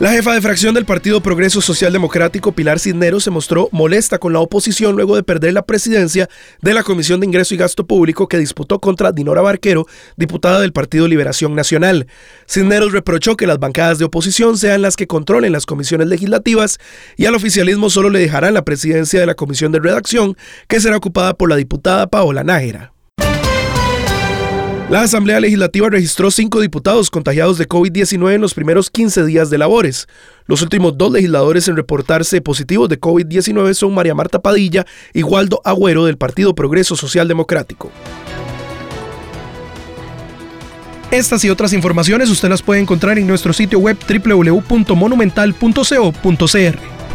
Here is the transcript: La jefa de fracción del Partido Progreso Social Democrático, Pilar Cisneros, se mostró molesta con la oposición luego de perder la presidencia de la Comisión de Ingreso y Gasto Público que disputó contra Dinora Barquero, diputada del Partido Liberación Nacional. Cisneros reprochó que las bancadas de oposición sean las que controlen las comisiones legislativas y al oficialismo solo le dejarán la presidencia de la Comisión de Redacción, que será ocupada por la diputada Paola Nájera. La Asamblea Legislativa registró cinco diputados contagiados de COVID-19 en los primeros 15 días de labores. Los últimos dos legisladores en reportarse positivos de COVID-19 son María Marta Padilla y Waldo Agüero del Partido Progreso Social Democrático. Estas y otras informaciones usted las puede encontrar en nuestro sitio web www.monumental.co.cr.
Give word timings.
La 0.00 0.12
jefa 0.12 0.32
de 0.32 0.40
fracción 0.40 0.76
del 0.76 0.84
Partido 0.84 1.20
Progreso 1.20 1.60
Social 1.60 1.92
Democrático, 1.92 2.52
Pilar 2.52 2.78
Cisneros, 2.78 3.24
se 3.24 3.32
mostró 3.32 3.68
molesta 3.72 4.20
con 4.20 4.32
la 4.32 4.38
oposición 4.38 4.94
luego 4.94 5.16
de 5.16 5.24
perder 5.24 5.54
la 5.54 5.66
presidencia 5.66 6.28
de 6.62 6.72
la 6.72 6.84
Comisión 6.84 7.18
de 7.18 7.26
Ingreso 7.26 7.52
y 7.52 7.58
Gasto 7.58 7.84
Público 7.84 8.28
que 8.28 8.38
disputó 8.38 8.78
contra 8.78 9.10
Dinora 9.10 9.42
Barquero, 9.42 9.88
diputada 10.16 10.60
del 10.60 10.72
Partido 10.72 11.08
Liberación 11.08 11.56
Nacional. 11.56 12.06
Cisneros 12.46 12.92
reprochó 12.92 13.36
que 13.36 13.48
las 13.48 13.58
bancadas 13.58 13.98
de 13.98 14.04
oposición 14.04 14.56
sean 14.56 14.82
las 14.82 14.94
que 14.94 15.08
controlen 15.08 15.50
las 15.50 15.66
comisiones 15.66 16.06
legislativas 16.06 16.78
y 17.16 17.26
al 17.26 17.34
oficialismo 17.34 17.90
solo 17.90 18.08
le 18.08 18.20
dejarán 18.20 18.54
la 18.54 18.64
presidencia 18.64 19.18
de 19.18 19.26
la 19.26 19.34
Comisión 19.34 19.72
de 19.72 19.80
Redacción, 19.80 20.36
que 20.68 20.78
será 20.78 20.96
ocupada 20.96 21.34
por 21.34 21.50
la 21.50 21.56
diputada 21.56 22.06
Paola 22.06 22.44
Nájera. 22.44 22.92
La 24.90 25.02
Asamblea 25.02 25.38
Legislativa 25.38 25.90
registró 25.90 26.30
cinco 26.30 26.62
diputados 26.62 27.10
contagiados 27.10 27.58
de 27.58 27.68
COVID-19 27.68 28.36
en 28.36 28.40
los 28.40 28.54
primeros 28.54 28.88
15 28.88 29.26
días 29.26 29.50
de 29.50 29.58
labores. 29.58 30.08
Los 30.46 30.62
últimos 30.62 30.96
dos 30.96 31.12
legisladores 31.12 31.68
en 31.68 31.76
reportarse 31.76 32.40
positivos 32.40 32.88
de 32.88 32.98
COVID-19 32.98 33.74
son 33.74 33.94
María 33.94 34.14
Marta 34.14 34.40
Padilla 34.40 34.86
y 35.12 35.22
Waldo 35.22 35.60
Agüero 35.62 36.06
del 36.06 36.16
Partido 36.16 36.54
Progreso 36.54 36.96
Social 36.96 37.28
Democrático. 37.28 37.92
Estas 41.10 41.44
y 41.44 41.50
otras 41.50 41.74
informaciones 41.74 42.30
usted 42.30 42.48
las 42.48 42.62
puede 42.62 42.80
encontrar 42.80 43.18
en 43.18 43.26
nuestro 43.26 43.52
sitio 43.52 43.80
web 43.80 43.98
www.monumental.co.cr. 44.08 46.97